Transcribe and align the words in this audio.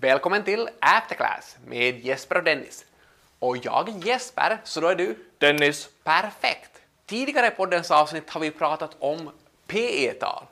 Välkommen 0.00 0.44
till 0.44 0.68
Afterclass 0.80 1.56
med 1.66 1.98
Jesper 1.98 2.36
och 2.36 2.44
Dennis. 2.44 2.84
Och 3.38 3.56
jag 3.56 3.88
är 3.88 3.92
Jesper, 3.92 4.58
så 4.64 4.80
då 4.80 4.88
är 4.88 4.94
du 4.94 5.16
Dennis. 5.38 5.88
perfekt. 6.04 6.70
Tidigare 7.06 7.46
i 7.46 7.50
poddens 7.50 7.90
avsnitt 7.90 8.30
har 8.30 8.40
vi 8.40 8.50
pratat 8.50 8.96
om 8.98 9.30
PE-tal. 9.66 10.44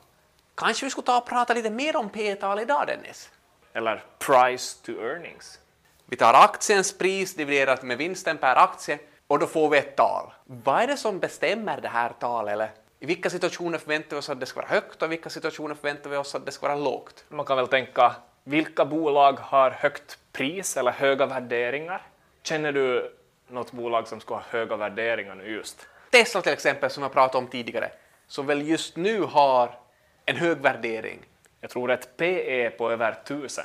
Kanske 0.55 0.85
vi 0.85 0.89
skulle 0.89 1.05
ta 1.05 1.17
och 1.17 1.25
prata 1.25 1.53
lite 1.53 1.69
mer 1.69 1.95
om 1.95 2.09
PE-tal 2.09 2.59
idag, 2.59 2.87
Dennis? 2.87 3.29
Eller 3.73 4.03
price 4.19 4.85
to 4.85 4.91
earnings. 4.91 5.59
Vi 6.05 6.17
tar 6.17 6.33
aktiens 6.33 6.97
pris 6.97 7.35
dividerat 7.35 7.83
med 7.83 7.97
vinsten 7.97 8.37
per 8.37 8.55
aktie 8.55 8.99
och 9.27 9.39
då 9.39 9.47
får 9.47 9.69
vi 9.69 9.77
ett 9.77 9.95
tal. 9.95 10.33
Vad 10.43 10.81
är 10.81 10.87
det 10.87 10.97
som 10.97 11.19
bestämmer 11.19 11.81
det 11.81 11.87
här 11.89 12.09
talet? 12.19 12.53
Eller 12.53 12.71
i 12.99 13.05
vilka 13.05 13.29
situationer 13.29 13.77
förväntar 13.77 14.09
vi 14.09 14.19
oss 14.19 14.29
att 14.29 14.39
det 14.39 14.45
ska 14.45 14.59
vara 14.59 14.69
högt 14.69 15.01
och 15.01 15.07
i 15.07 15.09
vilka 15.09 15.29
situationer 15.29 15.75
förväntar 15.75 16.09
vi 16.09 16.17
oss 16.17 16.35
att 16.35 16.45
det 16.45 16.51
ska 16.51 16.67
vara 16.67 16.77
lågt? 16.77 17.25
Man 17.29 17.45
kan 17.45 17.57
väl 17.57 17.67
tänka, 17.67 18.15
vilka 18.47 18.85
bolag 18.85 19.39
har 19.39 19.71
högt 19.71 20.19
pris 20.31 20.77
eller 20.77 20.91
höga 20.91 21.25
värderingar? 21.25 22.01
Känner 22.43 22.71
du 22.71 23.13
något 23.47 23.71
bolag 23.71 24.07
som 24.07 24.19
ska 24.19 24.35
ha 24.35 24.43
höga 24.49 24.75
värderingar 24.75 25.35
nu 25.35 25.51
just? 25.51 25.87
Tesla 26.11 26.41
till 26.41 26.51
exempel, 26.51 26.89
som 26.89 27.03
jag 27.03 27.13
pratade 27.13 27.37
om 27.37 27.47
tidigare, 27.47 27.91
som 28.27 28.45
väl 28.45 28.67
just 28.67 28.95
nu 28.95 29.21
har 29.21 29.79
en 30.25 30.35
hög 30.35 30.57
värdering. 30.57 31.19
Jag 31.61 31.69
tror 31.69 31.91
ett 31.91 32.17
PE 32.17 32.69
på 32.69 32.91
över 32.91 33.11
1000. 33.11 33.63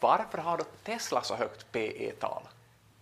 Varför 0.00 0.38
har 0.38 0.58
då 0.58 0.64
Tesla 0.84 1.22
så 1.22 1.34
högt 1.34 1.72
PE-tal? 1.72 2.42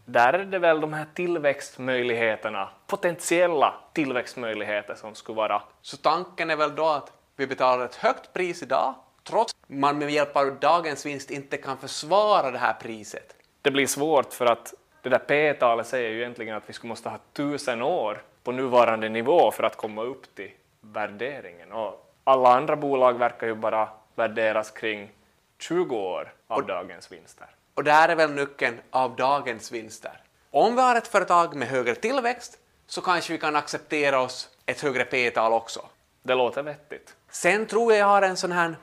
Där 0.05 0.33
är 0.33 0.45
det 0.45 0.59
väl 0.59 0.81
de 0.81 0.93
här 0.93 1.07
tillväxtmöjligheterna, 1.15 2.69
potentiella 2.87 3.75
tillväxtmöjligheter 3.93 4.95
som 4.95 5.15
skulle 5.15 5.37
vara. 5.37 5.63
Så 5.83 5.97
tanken 5.97 6.51
är 6.51 6.57
väl 6.57 6.75
då 6.75 6.89
att 6.89 7.13
vi 7.37 7.47
betalar 7.47 7.85
ett 7.85 7.95
högt 7.95 8.33
pris 8.33 8.63
idag, 8.63 8.95
trots 9.27 9.53
att 9.53 9.69
man 9.69 9.99
med 9.99 10.11
hjälp 10.11 10.37
av 10.37 10.59
dagens 10.61 11.07
vinst 11.07 11.31
inte 11.31 11.57
kan 11.57 11.79
försvara 11.79 12.51
det 12.51 12.59
här 12.59 12.73
priset. 12.73 13.35
Det 13.63 13.71
blir 13.71 13.87
svårt 13.87 14.33
för 14.33 14.47
att 14.47 14.75
det 15.03 15.09
där 15.09 15.19
P-talet 15.19 15.87
säger 15.87 16.11
ju 16.11 16.21
egentligen 16.21 16.57
att 16.57 16.63
vi 16.67 16.73
skulle 16.73 16.89
måste 16.89 17.09
ha 17.09 17.19
tusen 17.33 17.83
år 17.83 18.23
på 18.45 18.53
nuvarande 18.53 19.09
nivå 19.09 19.51
för 19.51 19.63
att 19.63 19.77
komma 19.77 20.03
upp 20.03 20.35
till 20.35 20.51
värderingen. 20.81 21.73
Och 21.73 22.13
alla 22.25 22.57
andra 22.57 22.77
bolag 22.77 23.19
verkar 23.19 23.47
ju 23.47 23.55
bara 23.55 23.89
värderas 24.15 24.71
kring 24.71 25.11
20 25.59 25.97
år 25.97 26.33
av 26.47 26.67
dagens 26.67 27.13
vinster. 27.13 27.47
Och 27.75 27.85
där 27.85 28.09
är 28.09 28.17
väl 28.17 28.31
nyckeln 28.31 28.81
av 28.91 29.17
dagens 29.17 29.73
vinster. 29.73 30.21
Om 30.51 30.77
vi 30.77 30.83
har 30.83 30.97
ett 30.97 31.09
företag 31.09 31.57
med 31.57 31.69
högre 31.69 31.95
tillväxt 31.95 32.59
så 32.87 33.01
kanske 33.01 33.33
vi 33.33 33.39
kan 33.39 33.57
acceptera 33.57 34.21
oss 34.21 34.51
ett 34.67 34.81
högre 34.81 35.05
P-tal 35.05 35.53
också. 35.53 35.81
Det 36.23 36.35
låter 36.35 36.63
vettigt. 36.63 37.15
Sen 37.31 37.67
tror 37.67 37.93
jag 37.93 38.01
jag 38.01 38.07
har 38.07 38.23
en 38.23 38.37
sån 38.37 38.53
här 38.53 38.77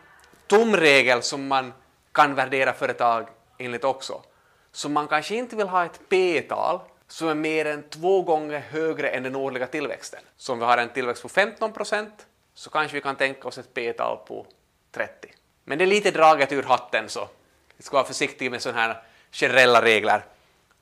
tumregel 0.54 1.24
som 1.24 1.48
man 1.48 1.74
kan 2.12 2.36
värdera 2.36 2.74
företag 2.74 3.28
enligt 3.58 3.84
också. 3.84 4.22
Så 4.72 4.90
man 4.90 5.08
kanske 5.08 5.36
inte 5.36 5.56
vill 5.56 5.68
ha 5.68 5.86
ett 5.86 6.00
P-tal 6.10 6.80
som 7.08 7.28
är 7.28 7.36
mer 7.36 7.66
än 7.66 7.84
två 7.90 8.22
gånger 8.22 8.60
högre 8.60 9.10
än 9.10 9.24
den 9.24 9.36
årliga 9.36 9.68
tillväxten. 9.68 10.20
Så 10.38 10.54
om 10.54 10.60
vi 10.60 10.66
har 10.66 10.78
en 10.78 10.90
tillväxt 10.90 11.22
på 11.22 11.30
15 11.30 11.74
procent 11.74 12.28
så 12.54 12.70
kanske 12.70 12.96
vi 12.96 13.02
kan 13.02 13.16
tänka 13.16 13.48
oss 13.48 13.58
ett 13.58 13.74
P-tal 13.74 14.18
på 14.28 14.46
30. 14.92 15.34
Men 15.64 15.78
det 15.78 15.84
är 15.84 15.88
lite 15.88 16.12
draget 16.12 16.52
ur 16.52 16.64
hatten 16.64 17.10
så 17.10 17.28
vi 17.78 17.84
ska 17.84 17.98
vara 17.98 18.08
försiktiga 18.08 18.50
med 18.50 18.62
sådana 18.62 18.82
här 18.82 19.04
generella 19.32 19.82
regler. 19.82 20.26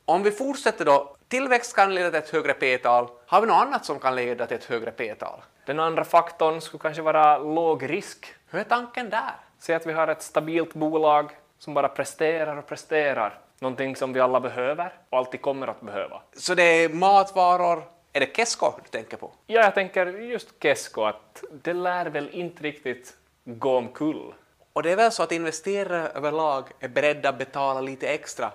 Om 0.06 0.24
vi 0.24 0.32
fortsätter 0.32 0.86
då, 0.86 1.16
tillväxt 1.28 1.76
kan 1.76 1.96
leda 1.96 2.10
till 2.10 2.20
ett 2.20 2.30
högre 2.30 2.54
P-tal. 2.54 3.08
Har 3.26 3.42
vi 3.42 3.48
något 3.48 3.62
annat 3.62 3.86
som 3.86 4.00
kan 4.00 4.16
leda 4.16 4.48
till 4.48 4.58
ett 4.58 4.66
högre 4.66 4.92
P-tal? 4.92 5.42
Den 5.66 5.80
andra 5.80 6.04
faktorn 6.04 6.62
skulle 6.62 6.82
kanske 6.82 7.02
vara 7.02 7.38
låg 7.38 7.90
risk. 7.90 8.34
Hur 8.50 8.60
är 8.60 8.64
tanken 8.64 9.10
där? 9.10 9.36
Säg 9.62 9.76
att 9.76 9.86
vi 9.86 9.94
har 9.94 10.08
ett 10.08 10.22
stabilt 10.22 10.74
bolag 10.74 11.32
som 11.60 11.74
bara 11.74 11.88
presterar 11.88 12.58
och 12.58 12.68
presterar. 12.68 13.40
Någonting 13.60 13.96
som 13.96 14.14
vi 14.14 14.20
alla 14.20 14.40
behöver 14.40 14.94
och 15.10 15.18
alltid 15.18 15.42
kommer 15.42 15.68
att 15.68 15.82
behöva. 15.82 16.22
Så 16.34 16.56
det 16.56 16.64
är 16.64 16.90
matvaror, 16.90 17.84
är 18.14 18.20
det 18.20 18.36
Kesko 18.36 18.74
du 18.84 18.90
tänker 18.90 19.18
på? 19.18 19.32
Ja, 19.48 19.62
jag 19.62 19.74
tänker 19.74 20.06
just 20.06 20.64
Kesko 20.64 21.04
att 21.04 21.44
det 21.64 21.74
lär 21.74 22.06
väl 22.06 22.30
inte 22.30 22.64
riktigt 22.64 23.14
gå 23.44 23.78
omkull. 23.78 24.34
Och 24.74 24.84
det 24.84 24.92
är 24.92 24.96
väl 24.96 25.12
så 25.12 25.24
att 25.24 25.32
investerare 25.32 26.08
överlag 26.08 26.66
är 26.80 26.88
beredda 26.88 27.30
att 27.30 27.38
betala 27.38 27.82
lite 27.82 28.08
extra 28.08 28.52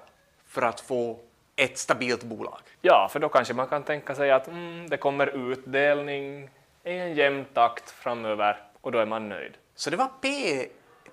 för 0.47 0.63
att 0.63 0.81
få 0.81 1.19
ett 1.57 1.79
stabilt 1.79 2.25
bolag. 2.25 2.59
Ja, 2.81 3.09
för 3.13 3.21
då 3.21 3.29
kanske 3.29 3.55
man 3.55 3.67
kan 3.67 3.83
tänka 3.83 4.15
sig 4.15 4.31
att 4.31 4.49
mm, 4.49 4.89
det 4.91 4.97
kommer 4.97 5.51
utdelning 5.53 6.51
i 6.85 6.99
en 6.99 7.15
jämn 7.15 7.45
takt 7.55 7.91
framöver 7.91 8.63
och 8.81 8.93
då 8.93 8.99
är 8.99 9.07
man 9.07 9.29
nöjd. 9.29 9.53
Så 9.75 9.91
det 9.91 9.97
var 9.97 10.11
P, 10.21 10.29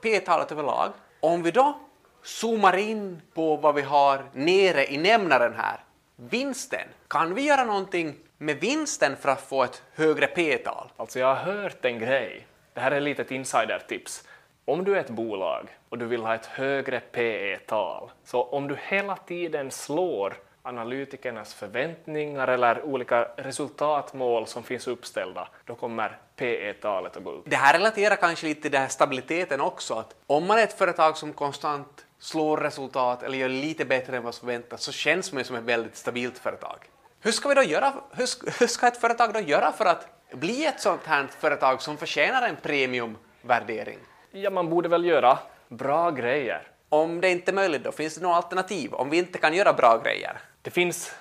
P-talet 0.03 0.52
överlag. 0.52 0.91
Om 1.19 1.44
vi 1.44 1.52
då 1.52 1.80
zoomar 2.24 2.78
in 2.78 3.22
på 3.34 3.56
vad 3.56 3.75
vi 3.75 3.81
har 3.81 4.25
nere 4.34 4.94
i 4.94 4.97
nämnaren 4.97 5.53
här, 5.58 5.80
vinsten. 6.16 6.88
Kan 7.08 7.34
vi 7.34 7.41
göra 7.41 7.64
någonting 7.64 8.16
med 8.38 8.59
vinsten 8.59 9.16
för 9.18 9.30
att 9.30 9.41
få 9.41 9.64
ett 9.64 9.84
högre 9.96 10.28
P-tal? 10.28 10.91
Alltså 10.97 11.19
jag 11.19 11.36
har 11.36 11.53
hört 11.53 11.86
en 11.86 12.00
grej. 12.00 12.47
Det 12.74 12.80
här 12.80 12.91
är 12.91 13.02
lite 13.02 13.22
ett 13.22 13.31
insidertips. 13.31 14.28
Om 14.66 14.84
du 14.84 14.96
är 14.96 15.00
ett 15.00 15.09
bolag 15.09 15.68
och 15.90 15.97
du 15.97 16.06
vill 16.06 16.22
ha 16.22 16.35
ett 16.35 16.46
högre 16.46 17.00
PE-tal, 17.00 18.12
så 18.25 18.44
om 18.44 18.68
du 18.68 18.78
hela 18.88 19.16
tiden 19.16 19.72
slår 19.72 20.34
analytikernas 20.63 21.53
förväntningar 21.53 22.47
eller 22.47 22.81
olika 22.81 23.28
resultatmål 23.35 24.47
som 24.47 24.63
finns 24.63 24.88
uppställda, 24.88 25.47
då 25.66 25.75
kommer 25.75 26.18
PE-talet 26.35 27.18
att 27.18 27.24
gå 27.24 27.31
upp. 27.31 27.44
Det 27.46 27.56
här 27.56 27.74
relaterar 27.74 28.16
kanske 28.16 28.47
lite 28.47 28.62
till 28.62 28.72
den 28.72 28.81
här 28.81 28.88
stabiliteten 28.88 29.62
också, 29.62 29.94
att 29.94 30.16
om 30.28 30.47
man 30.47 30.59
är 30.59 30.63
ett 30.63 30.78
företag 30.78 31.18
som 31.18 31.34
konstant 31.34 32.06
slår 32.19 32.57
resultat 32.57 33.23
eller 33.23 33.38
gör 33.38 33.50
lite 33.50 33.85
bättre 33.85 34.18
än 34.18 34.23
vad 34.23 34.35
som 34.35 34.47
förväntas 34.47 34.84
så 34.84 34.91
känns 34.91 35.31
man 35.31 35.40
ju 35.40 35.44
som 35.44 35.56
ett 35.56 35.63
väldigt 35.63 35.96
stabilt 35.96 36.38
företag. 36.38 36.78
Hur 37.19 37.31
ska, 37.31 37.50
vi 37.50 37.56
då 37.56 37.63
göra, 37.63 37.94
hur 38.12 38.59
hur 38.59 38.68
ska 38.68 38.88
ett 38.88 38.97
företag 38.97 39.34
då 39.34 39.40
göra 39.40 39.72
för 39.72 39.85
att 39.85 40.07
bli 40.34 40.66
ett 40.66 40.79
sånt 40.79 41.02
här 41.06 41.28
företag 41.40 41.81
som 41.81 41.97
förtjänar 41.97 42.47
en 42.47 42.56
premiumvärdering? 42.56 44.00
Ja, 44.31 44.50
man 44.50 44.69
borde 44.69 44.90
väl 44.90 45.06
göra 45.06 45.40
bra 45.68 46.12
grejer. 46.12 46.68
Om 46.90 47.22
det 47.22 47.29
inte 47.29 47.52
är 47.52 47.53
möjligt 47.53 47.84
då, 47.84 47.91
finns 47.91 48.16
det 48.16 48.22
några 48.22 48.35
alternativ? 48.35 48.94
Om 48.94 49.09
vi 49.09 49.18
inte 49.18 49.38
kan 49.38 49.53
göra 49.53 49.73
bra 49.73 50.02
grejer? 50.03 50.38
Det 50.63 50.72
finns 50.72 51.16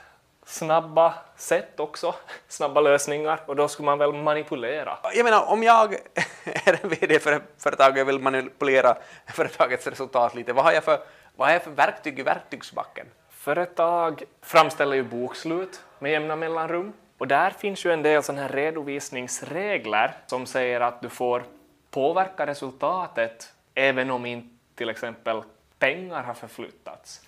snabba 0.47 1.14
sätt 1.36 1.80
också, 1.80 2.14
snabba 2.48 2.80
lösningar 2.80 3.41
och 3.47 3.56
då 3.56 3.69
skulle 3.69 3.86
man 3.86 3.98
väl 3.98 4.12
manipulera. 4.12 4.98
Jag 5.14 5.25
menar, 5.25 5.44
om 5.47 5.62
jag 5.62 5.94
är 6.44 6.78
en 6.82 6.88
VD 6.88 7.19
för 7.19 7.32
ett 7.32 7.42
företag 7.58 7.92
och 7.92 7.98
jag 7.98 8.04
vill 8.04 8.19
manipulera 8.19 8.97
företagets 9.26 9.86
resultat 9.86 10.34
lite, 10.34 10.52
vad 10.52 10.64
har 10.64 10.72
jag 10.72 10.84
för, 10.84 10.98
vad 11.36 11.48
har 11.48 11.52
jag 11.52 11.62
för 11.62 11.70
verktyg 11.70 12.19
i 12.19 12.22
verktygsbacken? 12.22 13.06
Företag 13.31 14.22
framställer 14.42 14.97
ju 14.97 15.02
bokslut 15.02 15.81
med 15.98 16.12
jämna 16.12 16.36
mellanrum 16.36 16.92
och 17.19 17.28
där 17.28 17.50
finns 17.50 17.86
ju 17.86 17.92
en 17.92 18.02
del 18.02 18.22
sådana 18.22 18.42
här 18.42 18.48
redovisningsregler 18.48 20.14
som 20.26 20.47
säger 20.47 20.81
att 20.81 21.02
du 21.02 21.08
får 21.08 21.44
påverka 21.91 22.47
resultatet 22.47 23.52
även 23.75 24.10
om 24.10 24.26
inte 24.26 24.48
till 24.75 24.88
exempel 24.88 25.42
pengar 25.78 26.22
har 26.22 26.34
förflyttats. 26.34 27.20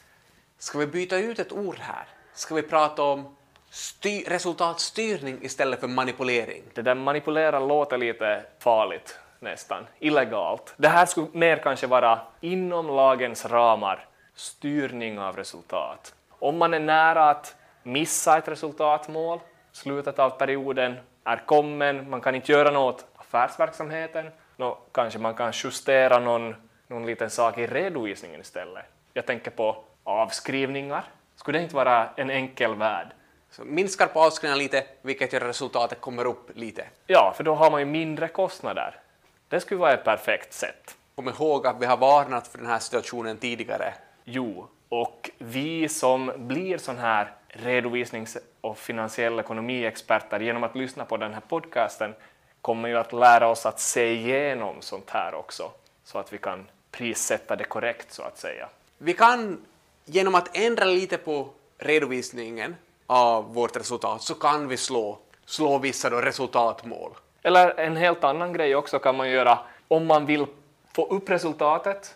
Ska 0.64 0.78
vi 0.78 0.86
byta 0.86 1.18
ut 1.18 1.38
ett 1.38 1.52
ord 1.52 1.76
här? 1.78 2.06
Ska 2.32 2.54
vi 2.54 2.62
prata 2.62 3.02
om 3.02 3.36
styr, 3.70 4.24
resultatstyrning 4.28 5.38
istället 5.42 5.80
för 5.80 5.88
manipulering? 5.88 6.62
Det 6.74 6.82
där 6.82 6.94
manipulera 6.94 7.60
låter 7.60 7.98
lite 7.98 8.42
farligt 8.58 9.18
nästan, 9.40 9.86
illegalt. 9.98 10.74
Det 10.76 10.88
här 10.88 11.06
skulle 11.06 11.26
mer 11.32 11.56
kanske 11.56 11.86
vara 11.86 12.20
inom 12.40 12.86
lagens 12.86 13.46
ramar 13.46 14.06
styrning 14.34 15.18
av 15.18 15.36
resultat. 15.36 16.14
Om 16.30 16.58
man 16.58 16.74
är 16.74 16.80
nära 16.80 17.30
att 17.30 17.56
missa 17.82 18.38
ett 18.38 18.48
resultatmål, 18.48 19.40
slutet 19.72 20.18
av 20.18 20.30
perioden 20.30 20.96
är 21.24 21.46
kommen, 21.46 22.10
man 22.10 22.20
kan 22.20 22.34
inte 22.34 22.52
göra 22.52 22.70
något 22.70 22.94
åt 22.94 23.06
affärsverksamheten, 23.16 24.30
då 24.56 24.78
kanske 24.92 25.18
man 25.18 25.34
kan 25.34 25.52
justera 25.54 26.18
någon, 26.18 26.54
någon 26.86 27.06
liten 27.06 27.30
sak 27.30 27.58
i 27.58 27.66
redovisningen 27.66 28.40
istället. 28.40 28.84
Jag 29.12 29.26
tänker 29.26 29.50
på 29.50 29.84
avskrivningar. 30.04 31.04
Skulle 31.36 31.58
det 31.58 31.62
inte 31.62 31.76
vara 31.76 32.08
en 32.16 32.30
enkel 32.30 32.74
värld? 32.74 33.06
Så 33.50 33.64
minskar 33.64 34.06
på 34.06 34.20
avskrivningarna 34.20 34.62
lite, 34.62 34.84
vilket 35.02 35.32
gör 35.32 35.40
att 35.40 35.48
resultatet 35.48 36.00
kommer 36.00 36.24
upp 36.24 36.50
lite. 36.54 36.84
Ja, 37.06 37.32
för 37.36 37.44
då 37.44 37.54
har 37.54 37.70
man 37.70 37.80
ju 37.80 37.86
mindre 37.86 38.28
kostnader. 38.28 39.00
Det 39.48 39.60
skulle 39.60 39.80
vara 39.80 39.92
ett 39.92 40.04
perfekt 40.04 40.52
sätt. 40.52 40.96
Kom 41.14 41.28
ihåg 41.28 41.66
att 41.66 41.80
vi 41.80 41.86
har 41.86 41.96
varnat 41.96 42.48
för 42.48 42.58
den 42.58 42.66
här 42.66 42.78
situationen 42.78 43.36
tidigare. 43.36 43.94
Jo, 44.24 44.68
och 44.88 45.30
vi 45.38 45.88
som 45.88 46.32
blir 46.36 46.78
sån 46.78 46.98
här 46.98 47.32
redovisnings 47.48 48.38
och 48.60 48.78
finansiell 48.78 49.38
ekonomiexperter 49.38 50.40
genom 50.40 50.64
att 50.64 50.76
lyssna 50.76 51.04
på 51.04 51.16
den 51.16 51.34
här 51.34 51.40
podcasten 51.40 52.14
kommer 52.60 52.88
ju 52.88 52.98
att 52.98 53.12
lära 53.12 53.48
oss 53.48 53.66
att 53.66 53.80
se 53.80 54.12
igenom 54.12 54.76
sånt 54.80 55.10
här 55.10 55.34
också, 55.34 55.70
så 56.04 56.18
att 56.18 56.32
vi 56.32 56.38
kan 56.38 56.66
prissätta 56.90 57.56
det 57.56 57.64
korrekt 57.64 58.12
så 58.12 58.22
att 58.22 58.38
säga. 58.38 58.68
Vi 58.98 59.12
kan 59.12 59.64
genom 60.04 60.34
att 60.34 60.56
ändra 60.56 60.84
lite 60.84 61.16
på 61.16 61.48
redovisningen 61.78 62.76
av 63.06 63.54
vårt 63.54 63.76
resultat 63.76 64.22
så 64.22 64.34
kan 64.34 64.68
vi 64.68 64.76
slå, 64.76 65.18
slå 65.46 65.78
vissa 65.78 66.10
då 66.10 66.20
resultatmål. 66.20 67.10
Eller 67.42 67.80
en 67.80 67.96
helt 67.96 68.24
annan 68.24 68.52
grej 68.52 68.76
också 68.76 68.98
kan 68.98 69.16
man 69.16 69.30
göra 69.30 69.58
om 69.88 70.06
man 70.06 70.26
vill 70.26 70.46
få 70.92 71.06
upp 71.06 71.30
resultatet. 71.30 72.14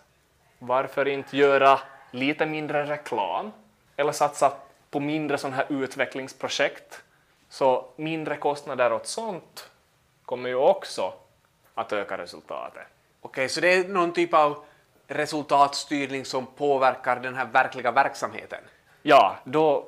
Varför 0.59 1.09
inte 1.09 1.37
göra 1.37 1.81
lite 2.11 2.47
mindre 2.47 2.87
reklam 2.87 3.53
eller 3.97 4.13
satsa 4.13 4.53
på 4.91 5.01
mindre 5.01 5.39
sådana 5.39 5.57
här 5.57 5.67
utvecklingsprojekt. 5.69 7.03
Så 7.49 7.85
mindre 7.97 8.37
kostnader 8.37 8.93
åt 8.93 9.07
sånt 9.07 9.71
kommer 10.25 10.49
ju 10.49 10.55
också 10.55 11.13
att 11.75 11.93
öka 11.93 12.19
resultatet. 12.19 12.87
Okej, 13.21 13.49
så 13.49 13.61
det 13.61 13.75
är 13.75 13.89
någon 13.89 14.13
typ 14.13 14.35
av 14.35 14.65
resultatstyrning 15.09 16.25
som 16.25 16.47
påverkar 16.47 17.21
den 17.21 17.35
här 17.35 17.47
verkliga 17.47 17.91
verksamheten? 17.91 18.61
Ja, 19.03 19.37
då, 19.45 19.87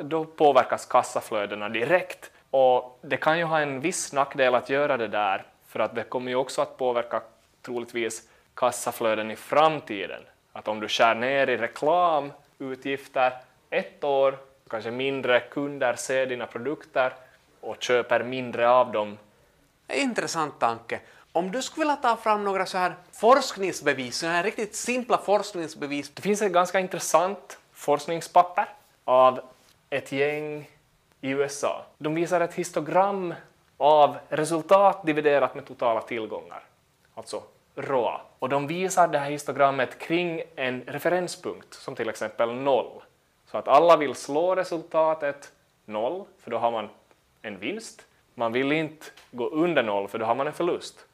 då 0.00 0.24
påverkas 0.24 0.86
kassaflödena 0.86 1.68
direkt 1.68 2.30
och 2.50 2.98
det 3.02 3.16
kan 3.16 3.38
ju 3.38 3.44
ha 3.44 3.60
en 3.60 3.80
viss 3.80 4.12
nackdel 4.12 4.54
att 4.54 4.70
göra 4.70 4.96
det 4.96 5.08
där 5.08 5.44
för 5.68 5.80
att 5.80 5.94
det 5.94 6.02
kommer 6.02 6.30
ju 6.30 6.36
också 6.36 6.62
att 6.62 6.76
påverka 6.76 7.22
troligtvis 7.62 8.28
kassaflöden 8.54 9.30
i 9.30 9.36
framtiden. 9.36 10.20
Att 10.52 10.68
om 10.68 10.80
du 10.80 10.88
skär 10.88 11.14
ner 11.14 11.46
i 11.46 11.56
reklamutgifter 11.56 13.32
ett 13.70 14.04
år, 14.04 14.38
kanske 14.70 14.90
mindre 14.90 15.40
kunder 15.40 15.94
ser 15.94 16.26
dina 16.26 16.46
produkter 16.46 17.12
och 17.60 17.82
köper 17.82 18.22
mindre 18.22 18.70
av 18.70 18.92
dem. 18.92 19.18
Intressant 19.88 20.58
tanke. 20.58 21.00
Om 21.32 21.50
du 21.50 21.62
skulle 21.62 21.84
vilja 21.84 21.96
ta 21.96 22.16
fram 22.16 22.44
några 22.44 22.66
så 22.66 22.78
här 22.78 22.94
forskningsbevis, 23.12 24.18
så 24.18 24.26
här 24.26 24.42
riktigt 24.42 24.74
simpla 24.74 25.18
forskningsbevis. 25.18 26.10
Det 26.14 26.22
finns 26.22 26.42
ett 26.42 26.52
ganska 26.52 26.80
intressant 26.80 27.58
forskningspapper 27.72 28.68
av 29.04 29.40
ett 29.90 30.12
gäng 30.12 30.70
i 31.20 31.30
USA. 31.30 31.84
De 31.98 32.14
visar 32.14 32.40
ett 32.40 32.54
histogram 32.54 33.34
av 33.76 34.16
resultat 34.28 35.06
dividerat 35.06 35.54
med 35.54 35.66
totala 35.66 36.00
tillgångar, 36.00 36.62
alltså 37.14 37.42
ROA. 37.74 38.20
Och 38.38 38.48
de 38.48 38.66
visar 38.66 39.08
det 39.08 39.18
här 39.18 39.30
histogrammet 39.30 39.98
kring 39.98 40.42
en 40.56 40.82
referenspunkt, 40.86 41.74
som 41.74 41.94
till 41.94 42.08
exempel 42.08 42.54
noll. 42.54 43.02
Så 43.50 43.58
att 43.58 43.68
alla 43.68 43.96
vill 43.96 44.14
slå 44.14 44.54
resultatet 44.54 45.52
noll, 45.84 46.24
för 46.40 46.50
då 46.50 46.58
har 46.58 46.70
man 46.70 46.88
en 47.42 47.58
vinst. 47.58 48.06
Man 48.34 48.52
vill 48.52 48.72
inte 48.72 49.06
gå 49.30 49.48
under 49.48 49.82
noll, 49.82 50.08
för 50.08 50.18
då 50.18 50.24
har 50.26 50.34
man 50.34 50.46
en 50.46 50.52
förlust. 50.52 51.04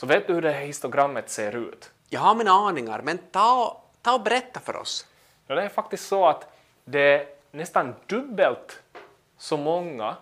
Så 0.00 0.06
vet 0.06 0.26
du 0.26 0.34
hur 0.34 0.42
det 0.42 0.52
här 0.52 0.64
histogrammet 0.64 1.30
ser 1.30 1.56
ut? 1.56 1.90
Jag 2.08 2.20
har 2.20 2.34
mina 2.34 2.50
aningar, 2.50 3.02
men 3.02 3.18
ta, 3.18 3.82
ta 4.02 4.14
och 4.14 4.22
berätta 4.22 4.60
för 4.60 4.76
oss. 4.76 5.06
Ja, 5.46 5.54
det 5.54 5.62
är 5.62 5.68
faktiskt 5.68 6.08
så 6.08 6.26
att 6.26 6.52
det 6.84 7.00
är 7.00 7.26
nästan 7.50 7.94
dubbelt 8.06 8.82
så 9.38 9.56
många 9.56 10.16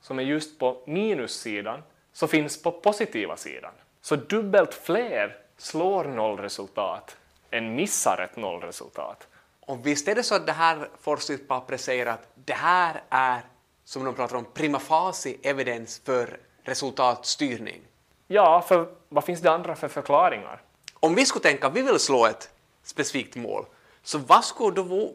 som 0.00 0.18
är 0.18 0.22
just 0.22 0.58
på 0.58 0.82
minussidan 0.86 1.82
som 2.12 2.28
finns 2.28 2.62
på 2.62 2.72
positiva 2.72 3.36
sidan. 3.36 3.72
Så 4.00 4.16
dubbelt 4.16 4.74
fler 4.74 5.36
slår 5.56 6.04
nollresultat 6.04 7.16
än 7.50 7.74
missar 7.74 8.28
ett 8.30 8.36
nollresultat. 8.36 9.28
Och 9.60 9.86
visst 9.86 10.08
är 10.08 10.14
det 10.14 10.22
så 10.22 10.34
att 10.34 10.46
det 10.46 10.52
här 10.52 10.88
forskningspappret 11.00 11.80
säger 11.80 12.06
att 12.06 12.28
det 12.34 12.54
här 12.54 13.02
är, 13.10 13.40
som 13.84 14.04
de 14.04 14.14
pratar 14.14 14.36
om, 14.36 14.46
prima 14.54 14.78
facie 14.78 15.36
evidens 15.42 16.00
för 16.04 16.36
resultatstyrning. 16.64 17.80
Ja, 18.32 18.60
för 18.60 18.88
vad 19.08 19.24
finns 19.24 19.40
det 19.40 19.50
andra 19.50 19.74
för 19.74 19.88
förklaringar? 19.88 20.62
Om 21.00 21.14
vi 21.14 21.26
skulle 21.26 21.42
tänka 21.42 21.66
att 21.66 21.72
vi 21.72 21.82
vill 21.82 21.98
slå 21.98 22.26
ett 22.26 22.50
specifikt 22.82 23.36
mål, 23.36 23.64
så 24.02 24.18
vad 24.18 24.44
skulle 24.44 24.74
då 24.74 24.82
vår, 24.82 25.12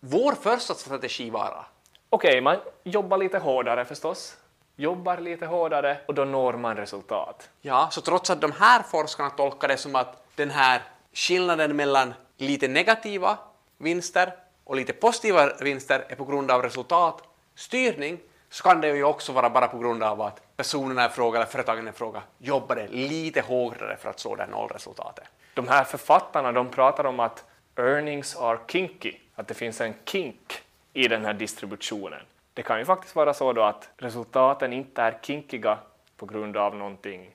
vår 0.00 0.32
första 0.32 0.74
strategi 0.74 1.30
vara? 1.30 1.64
Okej, 2.10 2.40
man 2.40 2.56
jobbar 2.84 3.18
lite 3.18 3.38
hårdare 3.38 3.84
förstås. 3.84 4.36
Jobbar 4.76 5.18
lite 5.18 5.46
hårdare 5.46 5.98
och 6.08 6.14
då 6.14 6.24
når 6.24 6.52
man 6.52 6.76
resultat. 6.76 7.48
Ja, 7.60 7.88
så 7.90 8.00
trots 8.00 8.30
att 8.30 8.40
de 8.40 8.52
här 8.52 8.82
forskarna 8.82 9.30
tolkar 9.30 9.68
det 9.68 9.76
som 9.76 9.96
att 9.96 10.26
den 10.34 10.50
här 10.50 10.82
skillnaden 11.12 11.76
mellan 11.76 12.14
lite 12.36 12.68
negativa 12.68 13.38
vinster 13.76 14.32
och 14.64 14.76
lite 14.76 14.92
positiva 14.92 15.52
vinster 15.60 16.04
är 16.08 16.16
på 16.16 16.24
grund 16.24 16.50
av 16.50 16.62
resultatstyrning, 16.62 18.18
så 18.50 18.62
kan 18.62 18.80
det 18.80 18.88
ju 18.88 19.04
också 19.04 19.32
vara 19.32 19.50
bara 19.50 19.68
på 19.68 19.78
grund 19.78 20.02
av 20.02 20.20
att 20.20 20.47
personerna 20.58 21.06
i 21.06 21.08
fråga 21.08 21.38
eller 21.38 21.50
företagen 21.50 21.88
i 21.88 21.92
fråga 21.92 22.22
jobbade 22.38 22.88
lite 22.88 23.40
hårdare 23.40 23.96
för 23.96 24.10
att 24.10 24.20
slå 24.20 24.36
det 24.36 24.42
här 24.42 24.50
nollresultatet. 24.50 25.24
De 25.54 25.68
här 25.68 25.84
författarna 25.84 26.52
de 26.52 26.68
pratar 26.68 27.04
om 27.04 27.20
att 27.20 27.44
earnings 27.76 28.36
are 28.36 28.58
kinky, 28.68 29.14
att 29.34 29.48
det 29.48 29.54
finns 29.54 29.80
en 29.80 29.94
kink 30.04 30.62
i 30.92 31.08
den 31.08 31.24
här 31.24 31.34
distributionen. 31.34 32.20
Det 32.54 32.62
kan 32.62 32.78
ju 32.78 32.84
faktiskt 32.84 33.16
vara 33.16 33.34
så 33.34 33.52
då 33.52 33.62
att 33.62 33.88
resultaten 33.96 34.72
inte 34.72 35.02
är 35.02 35.18
kinkiga 35.22 35.78
på 36.16 36.26
grund 36.26 36.56
av 36.56 36.76
någonting 36.76 37.30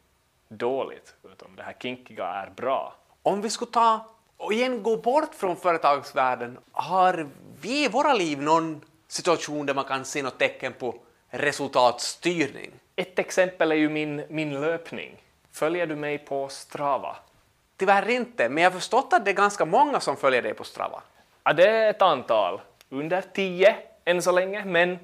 dåligt, 0.48 1.16
utan 1.31 1.56
det 1.56 1.64
här 1.64 1.75
kinkiga 1.80 2.25
är 2.25 2.50
bra. 2.50 2.96
Om 3.22 3.42
vi 3.42 3.50
skulle 3.50 3.72
ta 3.72 4.06
och 4.38 4.54
igen 4.54 4.84
gå 4.84 4.98
bort 4.98 5.36
från 5.36 5.56
företagsvärlden, 5.56 6.58
har 6.72 7.28
vi 7.62 7.86
i 7.86 7.88
våra 7.88 8.14
liv 8.14 8.42
någon 8.42 8.81
situation 9.08 9.66
där 9.66 9.74
man 9.74 9.86
kan 9.86 10.06
se 10.06 10.24
något 10.24 10.40
tecken 10.40 10.74
på 10.74 10.96
resultatstyrning? 11.30 12.72
Ett 12.95 13.19
exempel 13.19 13.72
är 13.72 13.75
ju 13.75 13.90
min, 13.90 14.24
min 14.30 14.62
löpning. 14.62 15.16
Följer 15.51 15.88
du 15.88 15.95
mig 15.95 16.18
på 16.18 16.50
Strava? 16.50 17.16
Tyvärr 17.78 18.10
inte, 18.10 18.50
men 18.50 18.63
jag 18.63 18.72
har 18.72 18.80
förstått 18.80 19.13
att 19.13 19.25
det 19.25 19.31
är 19.31 19.36
ganska 19.36 19.66
många 19.66 20.00
som 20.00 20.18
följer 20.18 20.42
dig 20.42 20.54
på 20.54 20.63
Strava. 20.63 21.01
Ja, 21.44 21.54
det 21.54 21.68
är 21.69 21.90
ett 21.90 22.01
antal. 22.01 22.62
Under 22.90 23.22
tio 23.34 23.75
än 24.06 24.22
så 24.22 24.31
länge, 24.31 24.66
men 24.66 25.00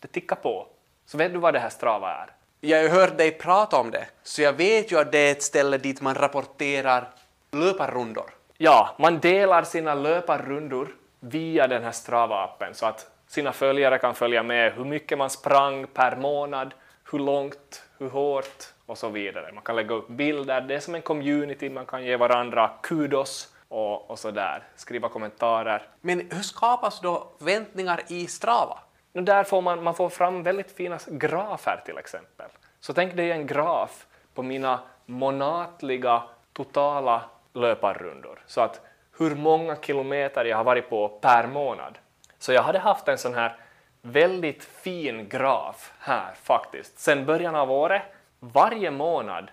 det 0.00 0.08
tickar 0.08 0.36
på. 0.36 0.66
Så 1.06 1.18
vet 1.18 1.32
du 1.32 1.38
vad 1.38 1.54
det 1.54 1.60
här 1.60 1.68
Strava 1.68 2.14
är? 2.14 2.26
Jag 2.60 2.78
har 2.78 2.82
ju 2.82 2.88
hört 2.88 3.18
dig 3.18 3.30
prata 3.30 3.76
om 3.76 3.90
det, 3.90 4.06
så 4.22 4.42
jag 4.42 4.52
vet 4.52 4.92
ju 4.92 4.98
att 4.98 5.12
det 5.12 5.18
är 5.18 5.32
ett 5.32 5.42
ställe 5.42 5.78
dit 5.78 6.00
man 6.00 6.14
rapporterar 6.14 7.08
löparrundor. 7.50 8.30
Ja, 8.58 8.94
man 8.98 9.18
delar 9.18 9.62
sina 9.62 9.94
löparrundor 9.94 10.88
via 11.20 11.66
den 11.66 11.82
här 11.84 11.90
Strava-appen 11.90 12.72
så 12.72 12.86
att 12.86 13.10
sina 13.28 13.52
följare 13.52 13.98
kan 13.98 14.14
följa 14.14 14.42
med 14.42 14.72
hur 14.72 14.84
mycket 14.84 15.18
man 15.18 15.30
sprang 15.30 15.86
per 15.86 16.16
månad, 16.16 16.74
hur 17.12 17.18
långt, 17.18 17.82
hur 17.98 18.08
hårt 18.08 18.74
och 18.86 18.98
så 18.98 19.08
vidare. 19.08 19.52
Man 19.52 19.62
kan 19.62 19.76
lägga 19.76 19.94
upp 19.94 20.08
bilder, 20.08 20.60
det 20.60 20.74
är 20.74 20.80
som 20.80 20.94
en 20.94 21.02
community, 21.02 21.70
man 21.70 21.86
kan 21.86 22.04
ge 22.04 22.16
varandra 22.16 22.70
kudos 22.82 23.54
och, 23.68 24.10
och 24.10 24.18
så 24.18 24.30
där, 24.30 24.62
skriva 24.76 25.08
kommentarer. 25.08 25.88
Men 26.00 26.18
hur 26.30 26.42
skapas 26.42 27.00
då 27.00 27.32
förväntningar 27.38 28.00
i 28.08 28.26
Strava? 28.26 28.78
Där 29.12 29.44
får 29.44 29.62
man, 29.62 29.82
man 29.82 29.94
får 29.94 30.08
fram 30.08 30.42
väldigt 30.42 30.72
fina 30.72 30.98
grafer 31.06 31.82
till 31.84 31.98
exempel. 31.98 32.50
Så 32.80 32.92
tänk 32.92 33.16
dig 33.16 33.30
en 33.30 33.46
graf 33.46 34.06
på 34.34 34.42
mina 34.42 34.80
månatliga 35.06 36.22
totala 36.52 37.22
löparrundor. 37.52 38.42
Så 38.46 38.60
att 38.60 38.80
hur 39.18 39.34
många 39.34 39.76
kilometer 39.76 40.44
jag 40.44 40.56
har 40.56 40.64
varit 40.64 40.90
på 40.90 41.08
per 41.08 41.46
månad. 41.46 41.98
Så 42.38 42.52
jag 42.52 42.62
hade 42.62 42.78
haft 42.78 43.08
en 43.08 43.18
sån 43.18 43.34
här 43.34 43.56
väldigt 44.02 44.64
fin 44.64 45.28
graf 45.28 45.92
här 45.98 46.34
faktiskt. 46.42 46.98
Sen 46.98 47.26
början 47.26 47.54
av 47.54 47.72
året, 47.72 48.02
varje 48.40 48.90
månad 48.90 49.50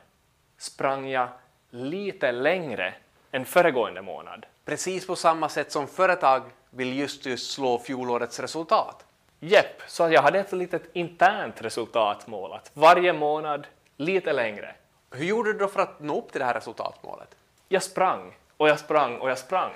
sprang 0.58 1.08
jag 1.08 1.30
lite 1.70 2.32
längre 2.32 2.94
än 3.32 3.46
föregående 3.46 4.02
månad. 4.02 4.46
Precis 4.66 5.08
på 5.08 5.16
samma 5.16 5.50
sätt 5.50 5.72
som 5.72 5.88
företag 5.88 6.42
vill 6.70 7.00
just, 7.00 7.26
just 7.26 7.52
slå 7.52 7.80
fjolårets 7.80 8.40
resultat. 8.40 9.06
Jepp, 9.40 9.82
så 9.88 10.10
jag 10.10 10.22
hade 10.22 10.40
ett 10.40 10.52
litet 10.52 10.84
internt 10.94 11.62
resultatmål 11.62 12.54
att 12.54 12.72
varje 12.74 13.14
månad 13.14 13.68
lite 13.98 14.34
längre. 14.34 14.76
Hur 15.12 15.26
gjorde 15.26 15.54
du 15.54 15.60
då 15.60 15.68
för 15.68 15.82
att 15.82 16.00
nå 16.00 16.20
upp 16.20 16.32
till 16.32 16.40
det 16.40 16.46
här 16.46 16.54
resultatmålet? 16.54 17.36
Jag 17.70 17.84
sprang 17.84 18.36
och 18.58 18.70
jag 18.70 18.80
sprang 18.80 19.18
och 19.18 19.30
jag 19.30 19.38
sprang. 19.38 19.72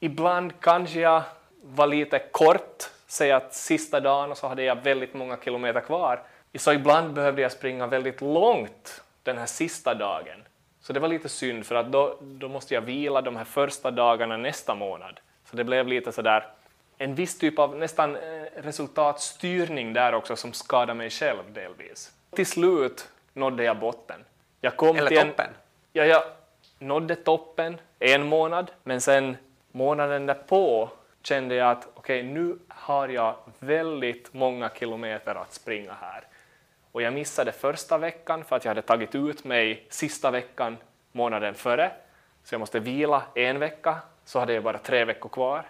Ibland 0.00 0.60
kanske 0.60 1.00
jag 1.00 1.22
var 1.62 1.86
lite 1.86 2.18
kort, 2.18 2.90
säg 3.06 3.32
att 3.32 3.54
sista 3.54 4.00
dagen 4.00 4.30
och 4.30 4.38
så 4.38 4.48
hade 4.48 4.62
jag 4.62 4.76
väldigt 4.76 5.14
många 5.14 5.36
kilometer 5.36 5.80
kvar. 5.80 6.22
Så 6.58 6.72
ibland 6.72 7.14
behövde 7.14 7.42
jag 7.42 7.52
springa 7.52 7.86
väldigt 7.86 8.20
långt 8.20 9.02
den 9.22 9.38
här 9.38 9.46
sista 9.46 9.94
dagen. 9.94 10.44
Så 10.80 10.92
det 10.92 11.00
var 11.00 11.08
lite 11.08 11.28
synd 11.28 11.66
för 11.66 11.74
att 11.74 11.92
då, 11.92 12.18
då 12.20 12.48
måste 12.48 12.74
jag 12.74 12.80
vila 12.80 13.20
de 13.20 13.36
här 13.36 13.44
första 13.44 13.90
dagarna 13.90 14.36
nästa 14.36 14.74
månad. 14.74 15.20
Så 15.50 15.56
det 15.56 15.64
blev 15.64 15.88
lite 15.88 16.12
sådär 16.12 16.46
en 16.98 17.14
viss 17.14 17.38
typ 17.38 17.58
av 17.58 17.76
nästan 17.76 18.16
eh, 18.16 18.42
resultatstyrning 18.56 19.92
där 19.92 20.14
också 20.14 20.36
som 20.36 20.52
skadade 20.52 20.94
mig 20.94 21.10
själv 21.10 21.52
delvis. 21.52 22.12
Till 22.30 22.46
slut 22.46 23.08
nådde 23.32 23.64
jag 23.64 23.78
botten. 23.78 24.24
Jag 24.60 24.76
kom 24.76 24.96
Eller 24.96 25.08
till 25.08 25.18
en, 25.18 25.28
toppen? 25.28 25.50
Ja, 25.92 26.04
jag 26.04 26.22
nådde 26.78 27.16
toppen 27.16 27.80
en 27.98 28.26
månad, 28.26 28.70
men 28.82 29.00
sen 29.00 29.36
månaden 29.72 30.26
därpå 30.26 30.90
kände 31.26 31.54
jag 31.54 31.70
att 31.70 31.88
okej, 31.94 32.22
nu 32.22 32.58
har 32.68 33.08
jag 33.08 33.36
väldigt 33.58 34.34
många 34.34 34.70
kilometer 34.78 35.34
att 35.34 35.52
springa 35.52 35.92
här. 36.00 36.24
Och 36.92 37.02
jag 37.02 37.14
missade 37.14 37.52
första 37.52 37.98
veckan 37.98 38.44
för 38.44 38.56
att 38.56 38.64
jag 38.64 38.70
hade 38.70 38.82
tagit 38.82 39.14
ut 39.14 39.44
mig 39.44 39.86
sista 39.88 40.30
veckan 40.30 40.76
månaden 41.12 41.54
före, 41.54 41.90
så 42.44 42.54
jag 42.54 42.60
måste 42.60 42.80
vila 42.80 43.22
en 43.34 43.58
vecka, 43.58 43.96
så 44.24 44.38
hade 44.38 44.52
jag 44.52 44.62
bara 44.62 44.78
tre 44.78 45.04
veckor 45.04 45.28
kvar. 45.28 45.64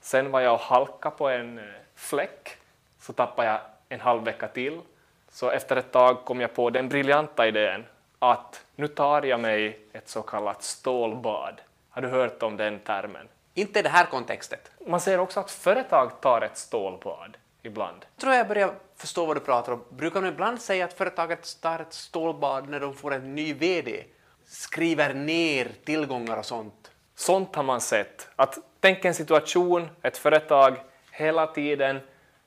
Sen 0.00 0.30
var 0.30 0.40
jag 0.40 0.54
och 0.54 0.60
halkade 0.60 1.16
på 1.16 1.28
en 1.28 1.58
eh, 1.58 1.64
fläck, 1.94 2.56
så 3.00 3.12
tappade 3.12 3.48
jag 3.48 3.60
en 3.88 4.00
halv 4.00 4.24
vecka 4.24 4.48
till. 4.48 4.80
Så 5.28 5.50
efter 5.50 5.76
ett 5.76 5.92
tag 5.92 6.24
kom 6.24 6.40
jag 6.40 6.54
på 6.54 6.70
den 6.70 6.88
briljanta 6.88 7.48
idén 7.48 7.84
att 8.18 8.64
nu 8.76 8.88
tar 8.88 9.22
jag 9.22 9.40
mig 9.40 9.80
ett 9.92 10.08
så 10.08 10.22
kallat 10.22 10.62
stålbad. 10.62 11.60
Har 11.90 12.02
du 12.02 12.08
hört 12.08 12.42
om 12.42 12.56
den 12.56 12.78
termen? 12.78 13.28
Inte 13.54 13.78
i 13.78 13.82
det 13.82 13.88
här 13.88 14.06
kontextet. 14.06 14.70
Man 14.86 15.00
ser 15.00 15.20
också 15.20 15.40
att 15.40 15.50
företag 15.50 16.20
tar 16.20 16.42
ett 16.42 16.56
stålbad 16.56 17.36
ibland. 17.62 18.06
Jag 18.14 18.20
tror 18.20 18.34
jag 18.34 18.48
börjar 18.48 18.74
förstå 18.96 19.26
vad 19.26 19.36
du 19.36 19.40
pratar 19.40 19.72
om. 19.72 19.84
Brukar 19.88 20.20
man 20.20 20.30
ibland 20.30 20.60
säga 20.60 20.84
att 20.84 20.92
företaget 20.92 21.60
tar 21.60 21.78
ett 21.78 21.92
stålbad 21.92 22.68
när 22.68 22.80
de 22.80 22.94
får 22.94 23.14
en 23.14 23.34
ny 23.34 23.54
VD? 23.54 24.04
Skriver 24.46 25.14
ner 25.14 25.70
tillgångar 25.84 26.36
och 26.36 26.44
sånt. 26.44 26.90
Sånt 27.14 27.56
har 27.56 27.62
man 27.62 27.80
sett. 27.80 28.28
Att 28.36 28.58
tänk 28.80 29.04
en 29.04 29.14
situation, 29.14 29.88
ett 30.02 30.18
företag 30.18 30.76
hela 31.10 31.46
tiden 31.46 32.00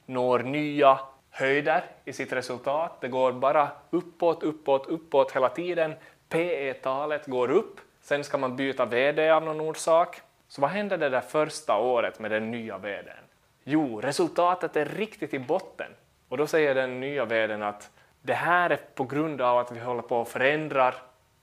når 0.05 0.39
nya 0.39 0.99
höjder 1.29 1.83
i 2.05 2.13
sitt 2.13 2.33
resultat. 2.33 3.01
Det 3.01 3.07
går 3.07 3.31
bara 3.31 3.69
uppåt, 3.89 4.43
uppåt, 4.43 4.87
uppåt 4.87 5.31
hela 5.31 5.49
tiden. 5.49 5.93
PE-talet 6.29 7.25
går 7.25 7.51
upp. 7.51 7.79
Sen 8.01 8.23
ska 8.23 8.37
man 8.37 8.55
byta 8.55 8.85
VD 8.85 9.29
av 9.29 9.43
någon 9.43 9.61
orsak. 9.61 10.21
Så 10.47 10.61
vad 10.61 10.69
händer 10.69 10.97
det 10.97 11.09
där 11.09 11.21
första 11.21 11.77
året 11.77 12.19
med 12.19 12.31
den 12.31 12.51
nya 12.51 12.77
VDn? 12.77 13.25
Jo, 13.63 14.01
resultatet 14.01 14.75
är 14.75 14.85
riktigt 14.85 15.33
i 15.33 15.39
botten. 15.39 15.91
Och 16.29 16.37
då 16.37 16.47
säger 16.47 16.75
den 16.75 16.99
nya 16.99 17.25
VDn 17.25 17.63
att 17.63 17.89
det 18.21 18.33
här 18.33 18.69
är 18.69 18.79
på 18.95 19.03
grund 19.03 19.41
av 19.41 19.57
att 19.57 19.71
vi 19.71 19.79
håller 19.79 20.01
på 20.01 20.21
att 20.21 20.29
förändra 20.29 20.93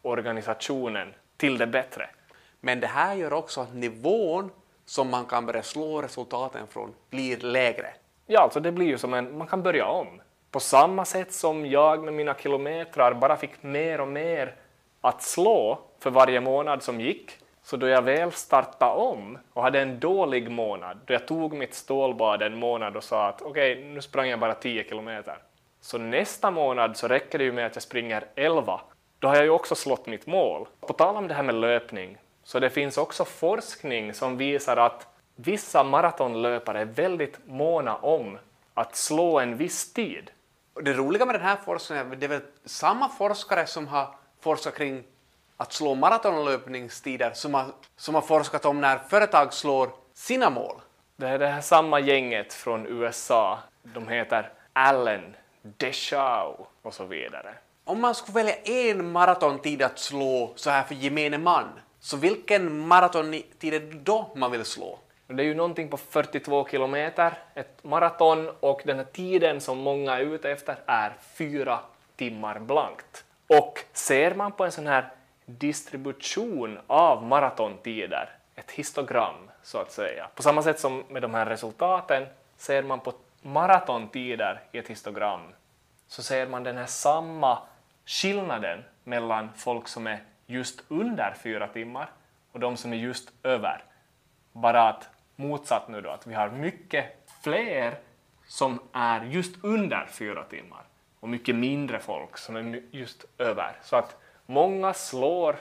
organisationen 0.03 1.15
till 1.37 1.59
det 1.59 1.67
bättre. 1.67 2.11
Men 2.61 2.81
det 2.81 2.87
här 2.87 3.15
gör 3.15 3.33
också 3.33 3.61
att 3.61 3.75
nivån 3.75 4.51
som 4.85 5.11
man 5.11 5.25
kan 5.25 5.47
börja 5.47 5.63
slå 5.63 6.03
resultaten 6.03 6.67
från 6.67 6.95
blir 7.11 7.37
lägre. 7.37 7.95
Ja, 8.27 8.41
alltså 8.41 8.61
det 8.61 8.73
blir 8.73 8.87
ju 8.87 8.99
som 8.99 9.15
en, 9.15 9.39
man 9.39 9.47
kan 9.47 9.63
börja 9.63 9.87
om. 9.87 10.21
På 10.51 10.61
samma 10.61 11.05
sätt 11.05 11.33
som 11.33 11.67
jag 11.67 12.05
med 12.05 12.15
mina 12.15 12.35
kilometrar 12.35 13.15
bara 13.15 13.37
fick 13.37 13.63
mer 13.63 14.01
och 14.01 14.09
mer 14.09 14.55
att 15.01 15.23
slå 15.23 15.79
för 15.99 16.11
varje 16.11 16.41
månad 16.41 16.83
som 16.83 17.01
gick, 17.01 17.39
så 17.71 17.77
då 17.77 17.87
jag 17.87 18.03
väl 18.03 18.33
startade 18.33 18.93
om 18.93 19.39
och 19.53 19.63
hade 19.63 19.81
en 19.81 20.01
dålig 20.01 20.51
månad, 20.51 20.99
då 21.05 21.13
jag 21.13 21.27
tog 21.27 21.53
mitt 21.53 21.75
stålbad 21.75 22.43
en 22.43 22.59
månad 22.59 22.97
och 22.97 23.05
sa 23.05 23.29
att 23.29 23.43
okej, 23.43 23.73
okay, 23.73 23.85
nu 23.85 24.03
sprang 24.03 24.29
jag 24.29 24.41
bara 24.41 24.55
10 24.55 24.85
kilometer. 24.85 25.39
Så 25.81 25.99
nästa 25.99 26.51
månad 26.51 26.97
så 26.97 27.09
räcker 27.09 27.39
det 27.39 27.45
ju 27.45 27.53
med 27.53 27.67
att 27.67 27.77
jag 27.77 27.83
springer 27.83 28.25
11. 28.35 28.81
Då 29.19 29.29
har 29.29 29.35
jag 29.35 29.45
ju 29.45 29.51
också 29.51 29.75
slått 29.75 30.07
mitt 30.07 30.27
mål. 30.27 30.67
På 30.81 30.93
tal 30.93 31.17
om 31.17 31.29
det 31.29 31.35
här 31.35 31.43
med 31.43 31.55
löpning, 31.55 32.17
så 32.45 32.59
det 32.59 32.71
finns 32.71 32.99
också 32.99 33.25
forskning 33.25 34.15
som 34.15 34.37
visar 34.37 34.77
att 34.77 35.07
vissa 35.37 35.85
maratonlöpare 35.85 36.81
är 36.81 36.85
väldigt 36.85 37.39
måna 37.47 37.97
om 37.97 38.39
att 38.75 38.97
slå 38.97 39.39
en 39.39 39.57
viss 39.57 39.93
tid. 39.93 40.31
Det 40.83 40.93
roliga 40.93 41.27
med 41.27 41.35
den 41.35 41.43
här 41.43 41.57
forskningen, 41.65 42.17
det 42.19 42.27
är 42.27 42.29
väl 42.29 42.43
samma 42.65 43.09
forskare 43.09 43.67
som 43.67 43.89
har 43.89 44.09
forskat 44.41 44.75
kring 44.75 45.05
att 45.61 45.73
slå 45.73 45.95
maratonlöpningstider 45.95 47.31
som 47.35 47.55
har, 47.55 47.67
som 47.97 48.15
har 48.15 48.23
forskat 48.23 48.65
om 48.65 48.81
när 48.81 48.99
företag 48.99 49.53
slår 49.53 49.91
sina 50.15 50.51
mål. 50.51 50.81
Det 51.17 51.29
är 51.29 51.39
det 51.39 51.47
här 51.47 51.61
samma 51.61 52.01
gänget 52.01 52.53
från 52.53 52.87
USA. 52.87 53.59
De 53.83 54.09
heter 54.09 54.53
Allen, 54.73 55.37
Deschau 55.63 56.67
och 56.83 56.95
så 56.95 57.05
vidare. 57.05 57.55
Om 57.85 58.01
man 58.01 58.15
skulle 58.15 58.35
välja 58.35 58.55
en 58.65 59.13
maratontid 59.13 59.83
att 59.83 59.99
slå 59.99 60.53
så 60.57 60.71
här 60.71 60.83
för 60.83 60.95
gemene 60.95 61.39
man, 61.39 61.69
så 62.01 62.17
vilken 62.17 62.79
maratontid 62.79 63.75
är 63.75 63.81
det 63.81 63.93
då 63.93 64.31
man 64.37 64.51
vill 64.51 64.65
slå? 64.65 64.99
Det 65.27 65.43
är 65.43 65.47
ju 65.47 65.55
någonting 65.55 65.89
på 65.89 65.97
42 65.97 66.69
kilometer, 66.69 67.39
ett 67.55 67.85
maraton, 67.85 68.51
och 68.61 68.83
den 68.85 68.97
här 68.97 69.05
tiden 69.05 69.61
som 69.61 69.79
många 69.79 70.19
är 70.19 70.21
ute 70.21 70.51
efter 70.51 70.77
är 70.87 71.17
fyra 71.35 71.79
timmar 72.17 72.59
blankt. 72.59 73.25
Och 73.47 73.79
ser 73.93 74.35
man 74.35 74.53
på 74.53 74.65
en 74.65 74.73
sån 74.73 74.87
här 74.87 75.11
distribution 75.47 76.79
av 76.87 77.23
maratontider, 77.23 78.29
ett 78.55 78.71
histogram 78.71 79.51
så 79.63 79.79
att 79.79 79.93
säga, 79.93 80.29
på 80.35 80.43
samma 80.43 80.63
sätt 80.63 80.81
som 80.81 81.05
med 81.09 81.23
de 81.23 81.35
här 81.35 81.47
resultaten 81.47 82.27
ser 82.57 82.83
man 82.83 83.01
på 83.01 83.13
maratontider 83.43 84.61
i 84.73 84.79
ett 84.79 84.89
histogram 84.89 85.41
så 86.09 86.23
ser 86.23 86.47
man 86.47 86.65
den 86.65 86.77
här 86.77 86.87
samma 86.87 87.59
skillnaden 88.07 88.85
mellan 89.05 89.49
folk 89.57 89.89
som 89.89 90.07
är 90.07 90.23
just 90.47 90.83
under 90.89 91.35
fyra 91.43 91.69
timmar 91.69 92.11
och 92.53 92.61
de 92.61 92.77
som 92.77 92.93
är 92.93 92.97
just 92.97 93.33
över. 93.43 93.85
Bara 94.53 94.89
att 94.89 95.09
motsatt 95.37 95.89
nu 95.89 96.01
då, 96.01 96.11
att 96.11 96.27
vi 96.27 96.35
har 96.35 96.51
mycket 96.51 97.05
fler 97.43 97.99
som 98.47 98.81
är 98.93 99.25
just 99.25 99.65
under 99.65 100.07
fyra 100.07 100.45
timmar 100.45 100.83
och 101.21 101.29
mycket 101.29 101.55
mindre 101.55 101.99
folk 101.99 102.39
som 102.39 102.57
är 102.57 102.83
just 102.91 103.25
över. 103.39 103.73
Så 103.83 103.97
att 103.97 104.20
många 104.51 104.95
slår 104.95 105.57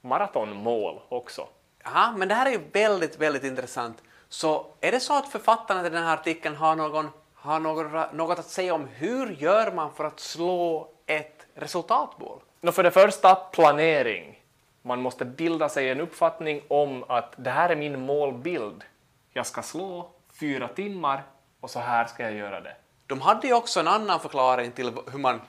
maratonmål 0.00 1.00
också. 1.08 1.48
Ja, 1.84 2.14
men 2.16 2.28
det 2.28 2.34
här 2.34 2.46
är 2.46 2.50
ju 2.50 2.60
väldigt, 2.72 3.18
väldigt 3.18 3.44
intressant. 3.44 4.02
Så 4.28 4.66
är 4.80 4.92
det 4.92 5.00
så 5.00 5.18
att 5.18 5.28
författarna 5.28 5.82
till 5.82 5.92
den 5.92 6.04
här 6.04 6.14
artikeln 6.14 6.56
har, 6.56 6.76
någon, 6.76 7.10
har 7.34 7.60
något, 7.60 8.12
något 8.12 8.38
att 8.38 8.46
säga 8.46 8.74
om 8.74 8.88
hur 8.94 9.30
gör 9.30 9.72
man 9.72 9.92
för 9.92 10.04
att 10.04 10.20
slå 10.20 10.88
ett 11.06 11.46
resultatmål? 11.54 12.40
No, 12.60 12.72
för 12.72 12.82
det 12.82 12.90
första, 12.90 13.34
planering. 13.34 14.42
Man 14.82 15.02
måste 15.02 15.24
bilda 15.24 15.68
sig 15.68 15.90
en 15.90 16.00
uppfattning 16.00 16.62
om 16.68 17.04
att 17.08 17.34
det 17.36 17.50
här 17.50 17.70
är 17.70 17.76
min 17.76 18.00
målbild. 18.00 18.84
Jag 19.32 19.46
ska 19.46 19.62
slå 19.62 20.10
fyra 20.40 20.68
timmar 20.68 21.22
och 21.60 21.70
så 21.70 21.78
här 21.78 22.04
ska 22.04 22.22
jag 22.22 22.34
göra 22.34 22.60
det. 22.60 22.76
De 23.06 23.20
hade 23.20 23.46
ju 23.46 23.54
också 23.54 23.80
en 23.80 23.88
annan 23.88 24.20
förklaring 24.20 24.72
till 24.72 24.92
hur 25.12 25.18
man 25.18 25.40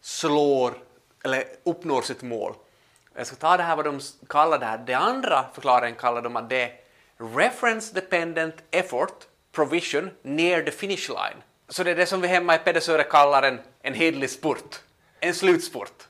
slår 0.00 0.74
eller 1.24 1.44
uppnår 1.64 2.02
sitt 2.02 2.22
mål. 2.22 2.54
Jag 3.16 3.26
ska 3.26 3.36
ta 3.36 3.56
det 3.56 3.62
här 3.62 3.76
vad 3.76 3.84
de 3.84 4.00
kallar 4.28 4.58
det 4.58 4.66
här. 4.66 4.78
Det 4.78 4.94
andra 4.94 5.44
förklaringen 5.54 5.98
kallar 5.98 6.22
de 6.22 6.36
att 6.36 6.48
det 6.48 6.62
är 6.62 6.72
reference 7.36 7.94
dependent 7.94 8.54
effort 8.70 9.26
provision 9.52 10.10
near 10.22 10.62
the 10.62 10.70
finish 10.70 11.08
line. 11.08 11.42
Så 11.68 11.84
det 11.84 11.90
är 11.90 11.94
det 11.94 12.06
som 12.06 12.20
vi 12.20 12.28
hemma 12.28 12.54
i 12.54 12.58
Pedersöre 12.58 13.02
kallar 13.02 13.42
en, 13.42 13.60
en 13.82 13.94
hedlig 13.94 14.30
spurt, 14.30 14.80
en 15.20 15.34
slutspurt. 15.34 16.08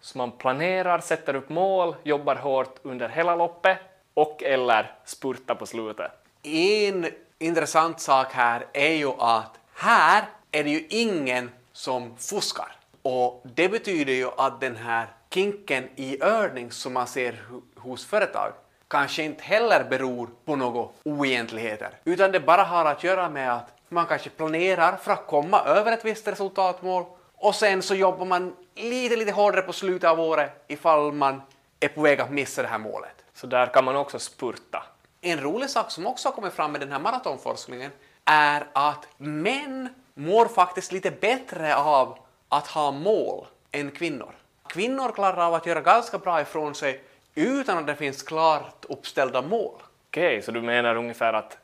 Så 0.00 0.18
man 0.18 0.32
planerar, 0.32 1.00
sätter 1.00 1.34
upp 1.34 1.48
mål, 1.48 1.94
jobbar 2.02 2.36
hårt 2.36 2.78
under 2.82 3.08
hela 3.08 3.36
loppet 3.36 3.78
och 4.14 4.42
eller 4.42 4.94
spurtar 5.04 5.54
på 5.54 5.66
slutet. 5.66 6.10
En 6.42 7.06
intressant 7.38 8.00
sak 8.00 8.32
här 8.32 8.66
är 8.72 8.92
ju 8.92 9.12
att 9.18 9.58
här 9.74 10.24
är 10.50 10.64
det 10.64 10.70
ju 10.70 10.86
ingen 10.88 11.50
som 11.72 12.16
fuskar. 12.16 12.76
Och 13.02 13.42
det 13.54 13.68
betyder 13.68 14.12
ju 14.12 14.28
att 14.36 14.60
den 14.60 14.76
här 14.76 15.06
kinken 15.30 15.88
i 15.96 16.22
ördning 16.22 16.70
som 16.70 16.92
man 16.92 17.06
ser 17.06 17.42
hos 17.76 18.06
företag 18.06 18.52
kanske 18.88 19.22
inte 19.22 19.42
heller 19.42 19.84
beror 19.84 20.28
på 20.44 20.56
några 20.56 20.88
oegentligheter, 21.04 21.90
utan 22.04 22.32
det 22.32 22.40
bara 22.40 22.62
har 22.62 22.84
att 22.84 23.04
göra 23.04 23.28
med 23.28 23.54
att 23.54 23.74
man 23.88 24.06
kanske 24.06 24.30
planerar 24.30 24.96
för 24.96 25.12
att 25.12 25.26
komma 25.26 25.60
över 25.60 25.92
ett 25.92 26.04
visst 26.04 26.28
resultatmål 26.28 27.04
och 27.36 27.54
sen 27.54 27.82
så 27.82 27.94
jobbar 27.94 28.26
man 28.26 28.56
lite, 28.74 29.16
lite 29.16 29.32
hårdare 29.32 29.62
på 29.62 29.72
slutet 29.72 30.10
av 30.10 30.20
året 30.20 30.64
ifall 30.68 31.12
man 31.12 31.42
är 31.80 31.88
på 31.88 32.00
väg 32.00 32.20
att 32.20 32.30
missa 32.30 32.62
det 32.62 32.68
här 32.68 32.78
målet. 32.78 33.24
Så 33.34 33.46
där 33.46 33.66
kan 33.66 33.84
man 33.84 33.96
också 33.96 34.18
spurta. 34.18 34.82
En 35.20 35.40
rolig 35.40 35.70
sak 35.70 35.90
som 35.90 36.06
också 36.06 36.28
har 36.28 36.32
kommit 36.32 36.52
fram 36.52 36.72
med 36.72 36.80
den 36.80 36.92
här 36.92 36.98
maratonforskningen 36.98 37.90
är 38.24 38.66
att 38.72 39.08
män 39.16 39.88
mår 40.14 40.46
faktiskt 40.46 40.92
lite 40.92 41.10
bättre 41.10 41.76
av 41.76 42.18
att 42.52 42.66
ha 42.66 42.90
mål 42.90 43.46
än 43.70 43.90
kvinnor. 43.90 44.34
Kvinnor 44.68 45.12
klarar 45.12 45.46
av 45.46 45.54
att 45.54 45.66
göra 45.66 45.80
ganska 45.80 46.18
bra 46.18 46.40
ifrån 46.40 46.74
sig 46.74 47.02
utan 47.34 47.78
att 47.78 47.86
det 47.86 47.96
finns 47.96 48.22
klart 48.22 48.84
uppställda 48.88 49.42
mål. 49.42 49.82
Okej, 50.08 50.26
okay, 50.26 50.42
så 50.42 50.52
du 50.52 50.62
menar 50.62 50.96
ungefär 50.96 51.32
att 51.32 51.58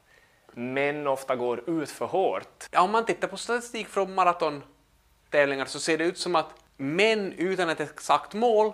män 0.53 1.07
ofta 1.07 1.37
går 1.37 1.71
ut 1.71 1.91
för 1.91 2.07
hårt? 2.07 2.67
Ja, 2.71 2.81
om 2.81 2.91
man 2.91 3.05
tittar 3.05 3.29
på 3.29 3.37
statistik 3.37 3.89
från 3.89 4.15
maratontävlingar 4.15 5.65
så 5.65 5.81
ser 5.81 5.99
det 5.99 6.05
ut 6.05 6.19
som 6.19 6.37
att 6.37 6.55
män 6.77 7.33
utan 7.37 7.69
ett 7.69 7.81
exakt 7.81 8.35
mål 8.35 8.73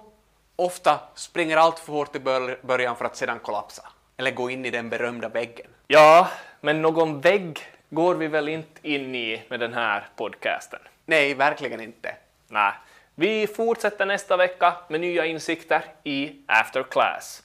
ofta 0.56 1.00
springer 1.14 1.56
allt 1.56 1.78
för 1.78 1.92
hårt 1.92 2.16
i 2.16 2.20
början 2.62 2.96
för 2.96 3.04
att 3.04 3.16
sedan 3.16 3.38
kollapsa. 3.38 3.88
Eller 4.16 4.30
gå 4.30 4.50
in 4.50 4.64
i 4.64 4.70
den 4.70 4.88
berömda 4.88 5.28
väggen. 5.28 5.66
Ja, 5.86 6.28
men 6.60 6.82
någon 6.82 7.20
vägg 7.20 7.60
går 7.90 8.14
vi 8.14 8.26
väl 8.28 8.48
inte 8.48 8.88
in 8.88 9.14
i 9.14 9.42
med 9.48 9.60
den 9.60 9.74
här 9.74 10.08
podcasten? 10.16 10.80
Nej, 11.06 11.34
verkligen 11.34 11.80
inte. 11.80 12.16
Nej. 12.48 12.72
Vi 13.14 13.46
fortsätter 13.46 14.06
nästa 14.06 14.36
vecka 14.36 14.76
med 14.88 15.00
nya 15.00 15.26
insikter 15.26 15.84
i 16.04 16.32
After 16.46 16.82
Class. 16.82 17.42